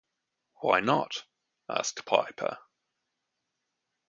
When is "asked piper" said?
1.69-2.57